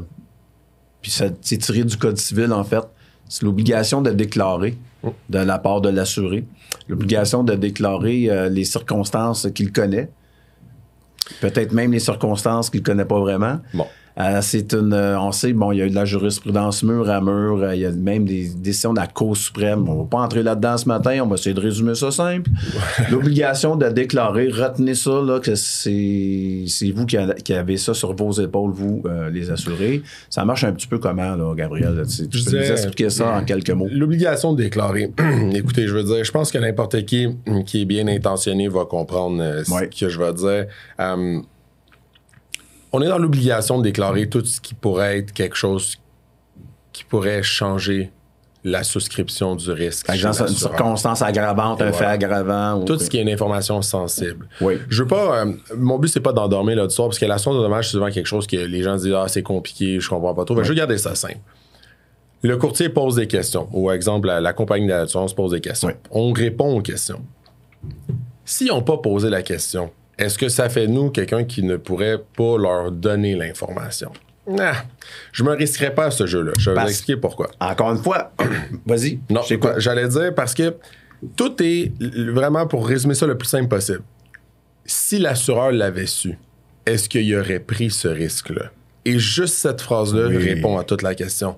[1.02, 2.84] puis ça- c'est tiré du Code civil, en fait.
[3.30, 4.76] C'est l'obligation de déclarer
[5.30, 6.46] de la part de l'assuré.
[6.88, 10.10] L'obligation de déclarer euh, les circonstances qu'il connaît.
[11.40, 13.60] Peut-être même les circonstances qu'il ne connaît pas vraiment.
[13.74, 13.88] Bon.
[14.20, 14.94] Euh, c'est une.
[14.94, 17.60] euh, on sait, bon, il y a eu de la jurisprudence mur à mur.
[17.64, 19.88] euh, Il y a même des décisions de la Cour suprême.
[19.88, 21.20] On ne va pas entrer là-dedans ce matin.
[21.24, 22.50] On va essayer de résumer ça simple.
[23.12, 28.14] L'obligation de déclarer, retenez ça, là, que c'est vous qui, a- qui avez ça sur
[28.16, 30.02] vos épaules, vous, les assurés.
[30.30, 31.96] Ça marche un petit peu comment, là, Gabriel?
[31.96, 32.04] là?
[32.06, 33.88] Tu, tu Je peux nous expliquer ça en quelques mots?
[33.92, 35.12] L'obligation de déclarer.
[35.54, 37.28] Écoutez, je veux dire, je pense que n'importe qui
[37.66, 39.90] qui est bien intentionné va comprendre Ouais.
[39.92, 40.66] ce que je vais dire.
[42.94, 45.98] On est dans l'obligation de déclarer tout ce qui pourrait être quelque chose
[46.94, 48.12] qui pourrait changer
[48.64, 50.06] la souscription du risque.
[50.06, 52.82] Par exemple, une circonstance aggravante, Et un fait aggravant.
[52.82, 54.48] ou- Tout ce qui est une information sensible.
[54.60, 54.76] Oui.
[54.88, 55.42] Je veux pas.
[55.46, 58.28] euh, mon but, c'est pas d'endormir l'auditoire, parce que l'assurance de dommage, c'est souvent quelque
[58.28, 60.54] chose que les gens disent Ah, c'est compliqué, je comprends pas trop.
[60.54, 61.40] Ben, Je vais garder ça simple.
[62.44, 63.68] Le courtier pose des questions.
[63.72, 65.88] Ou, exemple, la, la compagnie d'assurance pose des questions.
[65.88, 65.94] Oui.
[66.12, 67.22] On répond aux questions.
[68.46, 72.20] S'ils n'ont pas posé la question, est-ce que ça fait nous quelqu'un qui ne pourrait
[72.38, 74.12] pas leur donner l'information?
[74.48, 74.74] Nah,
[75.32, 76.54] je me risquerais pas à ce jeu-là.
[76.58, 77.50] Je vais Parce- vous expliquer pourquoi.
[77.60, 78.32] Encore une fois,
[78.86, 79.20] vas-y.
[79.30, 79.42] Non,
[79.78, 80.76] j'allais dire parce que
[81.36, 81.92] tout est
[82.32, 84.02] vraiment pour résumer ça le plus simple possible.
[84.86, 86.38] Si l'assureur l'avait su,
[86.86, 88.72] est-ce qu'il aurait pris ce risque-là?
[89.06, 90.38] Et juste cette phrase-là Oui.
[90.38, 91.56] répond à toute la question.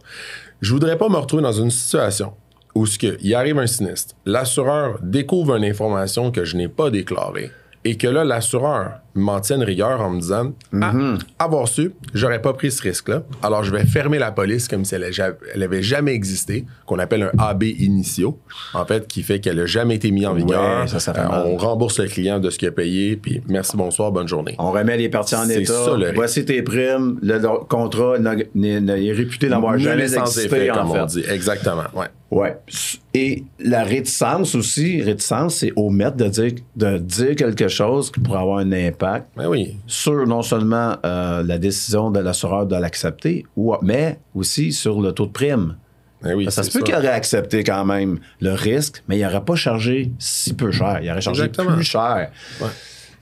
[0.62, 2.34] Je voudrais pas me retrouver dans une situation
[2.76, 6.90] où ce que, il arrive un sinistre, l'assureur découvre une information que je n'ai pas
[6.90, 7.52] déclarée
[7.86, 10.94] et que là, l'assureur m'en tienne rigueur en me disant Ah,
[11.40, 13.24] avoir su, j'aurais pas pris ce risque-là.
[13.44, 15.10] Alors, je vais fermer la police comme si elle,
[15.54, 18.40] elle avait jamais existé, qu'on appelle un AB initio,
[18.74, 20.82] en fait, qui fait qu'elle a jamais été mise en vigueur.
[20.82, 23.42] Ouais, ça, ça fait Euh, on rembourse le client de ce qu'il a payé, puis
[23.48, 24.56] merci, bonsoir, bonne journée.
[24.60, 25.74] On remet les parties en état.
[25.74, 26.16] ça, le risque.
[26.16, 27.20] Voici tes primes.
[27.22, 31.08] Le contrat n'a- n'est n'est réputé n'avoir jamais est sans existé, effet, en comme on
[31.08, 31.22] fait.
[31.22, 31.24] dit.
[31.30, 32.08] Exactement, ouais.
[32.32, 32.58] Ouais.
[33.14, 38.40] Et la réticence aussi, réticence, c'est omettre de dire, de dire quelque chose qui pourrait
[38.40, 39.03] avoir un impact
[39.36, 39.78] Ben oui.
[39.88, 45.12] sur non seulement euh, la décision de l'assureur de l'accepter, ou- mais aussi sur le
[45.12, 45.76] taux de prime.
[46.22, 49.44] Ben oui, ça se peut qu'il aurait accepté quand même le risque, mais il n'aurait
[49.44, 51.00] pas chargé si peu cher.
[51.04, 51.76] Il aurait chargé Exactement.
[51.76, 52.30] plus cher.
[52.62, 52.68] Ouais.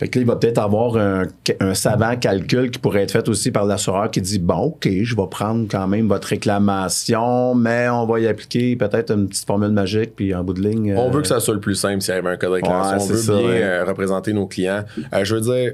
[0.02, 1.28] Fait que là, il va peut-être avoir un,
[1.60, 5.16] un savant calcul qui pourrait être fait aussi par l'assureur qui dit Bon, OK, je
[5.16, 9.70] vais prendre quand même votre réclamation, mais on va y appliquer peut-être une petite formule
[9.70, 10.96] magique, puis en bout de ligne.
[10.98, 12.54] On euh, veut que ça soit le plus simple s'il y avait un cas de
[12.54, 12.98] réclamation.
[12.98, 13.62] Ouais, on veut ça, bien ouais.
[13.62, 14.84] euh, représenter nos clients.
[15.14, 15.74] Euh, je veux dire,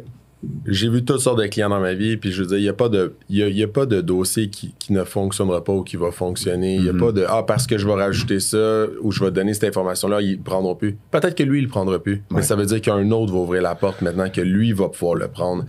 [0.68, 2.70] j'ai vu toutes sortes de clients dans ma vie, puis je veux dire, il n'y
[2.70, 5.74] a, pas de- y a, y a pas de dossier qui, qui ne fonctionnera pas
[5.74, 6.76] ou qui va fonctionner.
[6.76, 7.00] Il n'y a Mm-hmm.
[7.00, 10.22] pas de Ah, parce que je vais rajouter ça ou je vais donner cette information-là,
[10.22, 10.98] ils ne prendront plus.
[11.12, 13.40] Peut-être que lui, il ne le prendra plus, mais ça veut dire qu'un autre va
[13.40, 15.66] ouvrir la porte maintenant que lui va pouvoir le prendre.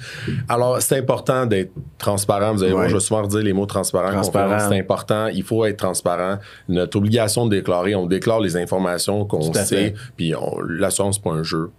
[0.49, 2.53] Alors, c'est important d'être transparent.
[2.55, 2.89] Vous allez voir, Ouais.
[2.91, 4.11] je vais souvent redire les mots transparent.
[4.13, 4.69] Transparent.
[4.69, 5.27] C'est important.
[5.29, 6.39] Il faut être transparent.
[6.69, 11.31] Notre obligation de déclarer, on déclare les informations qu'on sait, puis on- l'assurance, c'est pas
[11.37, 11.71] un jeu.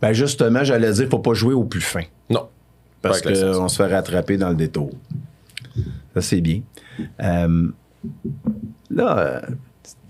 [0.00, 2.02] Ben justement, j'allais dire, faut pas jouer au plus fin.
[2.30, 2.48] Non.
[3.02, 4.90] Parce qu'on se fait rattraper dans le détour.
[6.14, 6.62] Ça, c'est bien.
[7.22, 7.68] Euh,
[8.90, 9.42] là,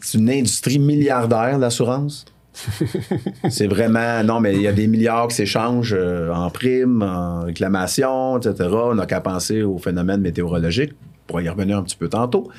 [0.03, 2.25] c'est une industrie milliardaire, l'assurance.
[3.51, 4.23] c'est vraiment.
[4.25, 8.71] Non, mais il y a des milliards qui s'échangent euh, en primes, en réclamations, etc.
[8.73, 10.93] On n'a qu'à penser au phénomène météorologique.
[10.93, 12.51] On pourra y revenir un petit peu tantôt.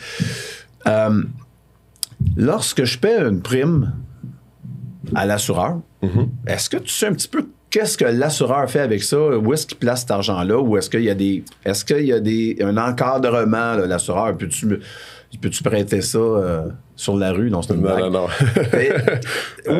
[0.87, 1.23] Euh,
[2.35, 3.93] lorsque je paie une prime,
[5.15, 5.79] à l'assureur.
[6.03, 6.27] Mm-hmm.
[6.47, 9.17] Est-ce que tu sais un petit peu qu'est-ce que l'assureur fait avec ça?
[9.19, 10.57] Où est-ce qu'il place cet argent-là?
[10.59, 11.43] Ou est-ce qu'il y a des.
[11.65, 12.57] Est-ce qu'il y a des.
[12.61, 14.35] un encadrement, l'assureur?
[14.37, 14.79] Peux-tu
[15.41, 16.61] Peux-tu prêter ça euh,
[16.95, 17.49] sur la rue?
[17.51, 18.25] Non, c'est une Non, non, non.
[18.73, 18.89] Mais,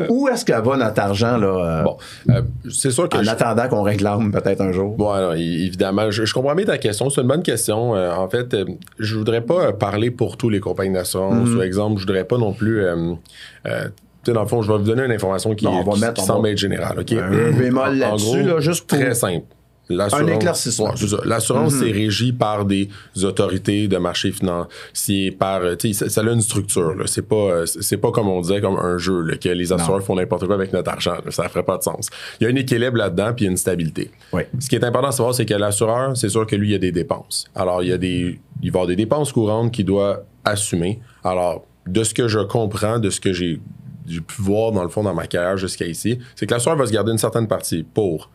[0.09, 1.47] où où est-ce qu'elle va notre argent, là?
[1.47, 1.97] euh, bon,
[2.29, 4.97] euh, c'est sûr que en je- attendant qu'on réclame peut-être un jour.
[4.97, 7.09] Bon, alors, évidemment, je, je comprends bien ta question.
[7.09, 7.95] C'est une bonne question.
[7.95, 8.65] Euh, en fait, euh,
[8.99, 11.47] je voudrais pas euh, parler pour tous les compagnies d'assurance.
[11.47, 11.55] Mm-hmm.
[11.55, 12.83] Par exemple, je voudrais pas non plus.
[14.27, 15.99] Sais, dans le fond, je vais vous donner une information qui, Non, on va qui-
[16.01, 16.97] mettre- qui on semble va- être générale.
[17.11, 19.45] Un bémol là-dessus, là, juste pour- Très simple.
[19.89, 20.89] Un éclaircissement.
[20.89, 21.17] Ouais.
[21.23, 22.89] L'assurance, c'est régi par des
[23.23, 26.93] autorités de marché financier, par, euh, ça, ça a une structure.
[27.05, 30.03] C'est pas, euh, c'est pas comme on disait, comme un jeu, là, que les assureurs
[30.03, 31.31] font n'importe quoi avec notre argent, là.
[31.31, 32.09] Ça ferait pas de sens.
[32.41, 34.11] Il y a un équilibre là-dedans, puis il y a une stabilité.
[34.33, 34.41] Oui.
[34.59, 36.75] Ce qui est important de savoir, c'est que l'assureur, c'est sûr que lui, il y
[36.75, 37.45] a des dépenses.
[37.55, 40.99] Alors, il y a des, il va y avoir des dépenses courantes qu'il doit assumer.
[41.23, 43.61] Alors, de ce que je comprends, de ce que j'ai,
[44.07, 46.85] j'ai pu voir dans le fond dans ma carrière jusqu'à ici, c'est que l'assureur va
[46.87, 48.29] se garder une certaine partie pour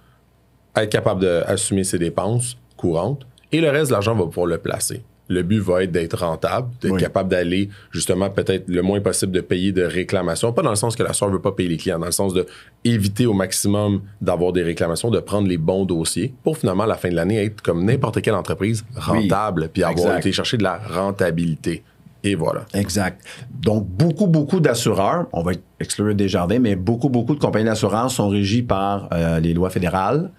[0.76, 5.02] être capable d'assumer ses dépenses courantes et le reste de l'argent va pouvoir le placer.
[5.28, 7.00] Le but va être d'être rentable, d'être Oui.
[7.00, 10.52] capable d'aller justement peut-être le moins possible de payer de réclamations.
[10.52, 12.34] Pas dans le sens que l'assureur ne veut pas payer les clients, dans le sens
[12.34, 12.44] de
[12.84, 16.96] éviter au maximum d'avoir des réclamations, de prendre les bons dossiers pour finalement à la
[16.96, 20.18] fin de l'année être comme n'importe quelle entreprise rentable puis avoir exact.
[20.20, 21.82] été chercher de la rentabilité.
[22.24, 22.66] Et voilà.
[22.74, 23.24] Exact.
[23.50, 28.14] Donc, beaucoup, beaucoup d'assureurs, on va exclure des jardins, mais beaucoup, beaucoup de compagnies d'assurance
[28.14, 30.30] sont régies par euh, les lois fédérales.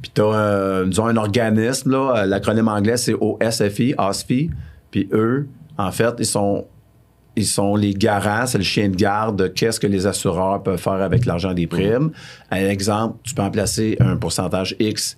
[0.00, 4.50] Puis tu as, disons, un organisme, là, euh, l'acronyme anglais, c'est OSFI, OSFI.
[4.90, 6.66] Puis eux, en fait, ils sont,
[7.36, 10.80] ils sont les garants, c'est le chien de garde de qu'est-ce que les assureurs peuvent
[10.80, 12.10] faire avec l'argent des primes.
[12.50, 15.16] Un exemple, tu peux en placer un pourcentage X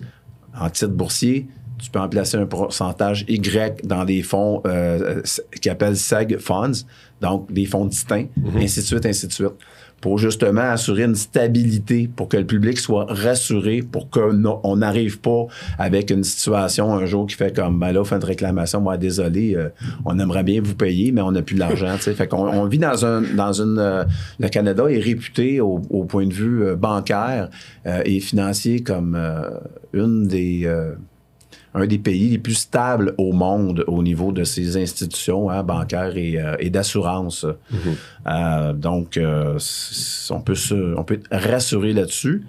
[0.59, 1.49] en titre boursier.
[1.83, 5.23] Tu peux en placer un pourcentage Y dans des fonds euh,
[5.61, 6.85] qui appellent SEG Funds,
[7.21, 9.55] donc des fonds distincts, ainsi de suite, ainsi de suite,
[10.05, 15.47] pour justement assurer une stabilité, pour que le public soit rassuré, pour qu'on n'arrive pas
[15.79, 18.99] avec une situation un jour qui fait comme, ben là, on fait une réclamation, moi,
[18.99, 19.71] désolé, euh,
[20.05, 22.13] on aimerait bien vous payer, mais on n'a plus l'argent, tu sais.
[22.13, 24.05] Fait qu'on on vit dans un, dans une, euh,
[24.39, 27.49] le Canada est réputé au, au point de vue euh, bancaire
[27.87, 29.19] euh, et financier comme
[29.95, 30.95] une des euh,
[31.75, 36.17] un des pays les plus stables au monde au niveau de ses institutions hein, bancaires
[36.17, 37.45] et, euh, et d'assurance.
[38.27, 39.59] Euh, donc, euh,
[40.31, 42.45] on, peut se, on peut être rassuré là-dessus.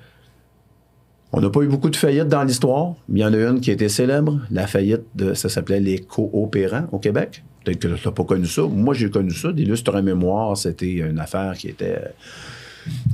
[1.33, 3.59] On n'a pas eu beaucoup de faillites dans l'histoire, mais il y en a une
[3.59, 7.43] qui a été célèbre, la faillite de, ça s'appelait les coopérants au Québec.
[7.63, 8.61] Peut-être que tu n'as pas connu ça.
[8.61, 9.51] Moi, j'ai connu ça.
[9.51, 11.99] D'illustre mémoire, c'était une affaire qui était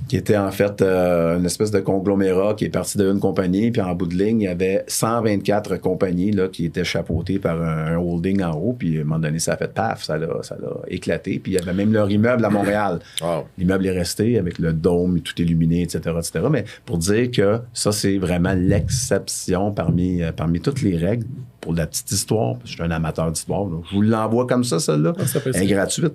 [0.08, 3.82] qui était en fait euh, une espèce de conglomérat qui est parti d'une compagnie, puis
[3.82, 7.94] en bout de ligne, il y avait 124 compagnies là, qui étaient chapeautées par un,
[7.94, 10.42] un holding en haut, puis à un moment donné, ça a fait paf, ça l'a,
[10.42, 13.00] ça l'a éclaté, puis il y avait même leur immeuble à Montréal.
[13.22, 13.46] Wow.
[13.58, 16.46] L'immeuble est resté avec le dôme, tout illuminé, etc., etc.
[16.52, 21.26] Mais pour dire que ça, c'est vraiment l'exception parmi, euh, parmi toutes les règles.
[21.62, 24.64] Pour la petite histoire, parce que je suis un amateur d'histoire, je vous l'envoie comme
[24.64, 25.14] ça, celle-là.
[25.28, 25.74] ça fait Elle est ça.
[25.76, 26.14] gratuite.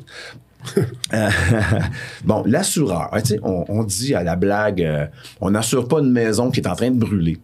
[1.15, 1.29] Euh,
[2.25, 5.07] bon, l'assureur, hein, on, on dit à la blague, euh,
[5.41, 7.39] on n'assure pas une maison qui est en train de brûler.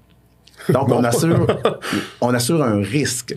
[0.73, 1.45] Donc, on assure,
[2.21, 3.37] on assure un risque.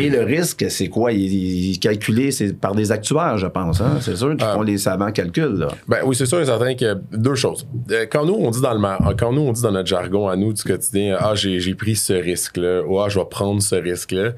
[0.00, 1.12] Et le risque, c'est quoi?
[1.12, 3.80] Il, il est calculé c'est par des actuaires, je pense.
[3.80, 3.98] Hein?
[4.00, 4.54] C'est sûr qu'ils Ah.
[4.54, 5.58] font les savants calculs.
[5.58, 5.68] Là.
[5.86, 7.68] Ben oui, c'est sûr et certain que deux choses.
[7.92, 10.34] Euh, Quand nous, on dit dans le quand nous, on dit dans notre jargon à
[10.34, 13.76] nous du quotidien, ah, j'ai, j'ai pris ce risque-là, ou ah, je vais prendre ce
[13.76, 14.30] risque-là.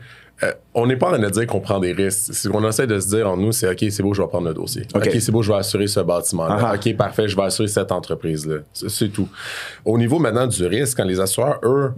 [0.42, 2.34] Euh, on n'est pas en train de dire qu'on prend des risques.
[2.34, 4.48] Ce qu'on essaie de se dire en nous, c'est OK, c'est beau, je vais prendre
[4.48, 4.82] le dossier.
[4.94, 5.08] OK.
[5.20, 6.56] C'est beau, je vais assurer ce bâtiment-là.
[6.60, 6.74] Ah ah.
[6.74, 8.58] OK, parfait, je vais assurer cette entreprise-là.
[8.72, 9.28] C'est, tout.
[9.84, 11.92] Au niveau maintenant du risque, quand les assureurs, eux,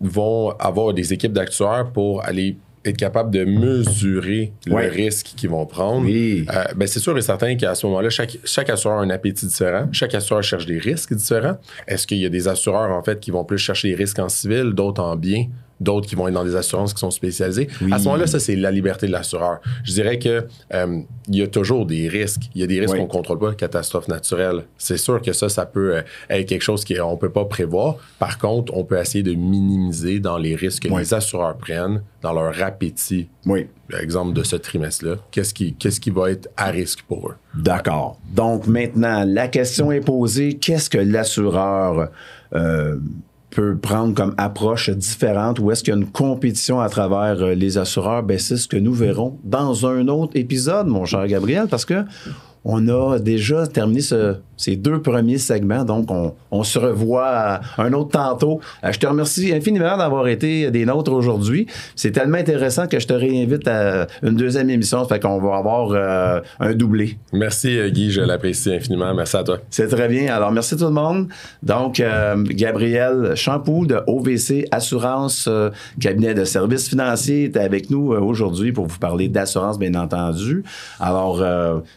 [0.00, 4.88] vont avoir des équipes d'actuaires pour aller être capables de mesurer Ouais.
[4.88, 6.04] le risque qu'ils vont prendre.
[6.04, 6.44] Oui.
[6.54, 9.46] Euh, ben c'est sûr et certain qu'à ce moment-là, chaque, chaque assureur a un appétit
[9.46, 9.88] différent.
[9.92, 11.56] Chaque assureur cherche des risques différents.
[11.88, 14.28] Est-ce qu'il y a des assureurs, en fait, qui vont plus chercher les risques en
[14.28, 15.46] civil, d'autres en bien,
[15.80, 17.68] d'autres qui vont être dans des assurances qui sont spécialisées?
[17.82, 17.92] Oui.
[17.92, 19.60] À ce moment-là, ça, c'est la liberté de l'assureur.
[19.84, 22.42] Je dirais que euh, il y a toujours des risques.
[22.54, 23.00] Il y a des risques Oui.
[23.00, 24.64] qu'on contrôle pas, catastrophes naturelles.
[24.78, 27.96] C'est sûr que ça, ça peut euh, être quelque chose qu'on peut pas prévoir.
[28.18, 31.00] Par contre, on peut essayer de minimiser dans les risques que Oui.
[31.00, 33.66] les assureurs prennent dans leur appétit Oui.
[34.00, 37.34] exemple de ce trimestre-là, qu'est-ce qui, qu'est-ce qui va être à risque pour eux?
[37.54, 38.18] D'accord.
[38.34, 42.08] Donc maintenant, la question est posée, qu'est-ce que l'assureur
[42.54, 42.96] euh,
[43.54, 47.54] peut prendre comme approche différente ou est-ce qu'il y a une compétition à travers euh,
[47.54, 48.22] les assureurs?
[48.22, 52.04] Ben, c'est ce que nous verrons dans un autre épisode, mon cher Gabriel, parce que
[52.64, 57.92] on a déjà terminé ce, ces deux premiers segments, donc on, on se revoit un
[57.92, 58.60] autre tantôt.
[58.84, 61.66] Euh, je te remercie infiniment d'avoir été des nôtres aujourd'hui.
[61.96, 65.90] C'est tellement intéressant que je te réinvite à une deuxième émission, fait qu'on va avoir
[65.92, 67.18] euh, un doublé.
[67.32, 69.12] Merci euh, Guy, je l'apprécie infiniment.
[69.14, 69.58] Merci à toi.
[69.70, 70.34] C'est très bien.
[70.34, 71.28] Alors, merci tout le monde.
[71.62, 78.12] Donc, euh, Gabriel Champoux de OVC Assurance, euh, cabinet de services financiers, est avec nous
[78.12, 80.64] aujourd'hui pour vous parler d'assurance, bien entendu.
[81.00, 81.42] Alors,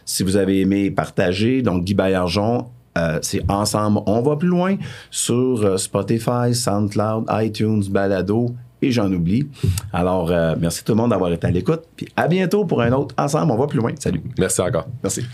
[0.04, 2.66] si vous avez aimé partager, donc Guy Baillargeon,
[2.98, 4.76] euh, c'est Ensemble, on va plus loin
[5.10, 9.48] sur euh, Spotify, SoundCloud, iTunes, Balado et j'en oublie.
[9.92, 11.82] Alors, euh, merci tout le monde d'avoir été à l'écoute.
[11.96, 13.92] Puis à bientôt pour un autre Ensemble, on va plus loin.
[13.98, 14.22] Salut.
[14.38, 14.86] Merci encore.
[15.02, 15.24] Merci.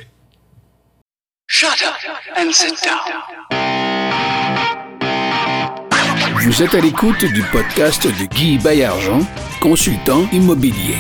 [1.47, 3.35] Shut up and sit down.
[6.43, 9.21] Vous êtes à l'écoute du podcast de Guy Baillargeon,
[9.61, 10.99] consultant immobilier.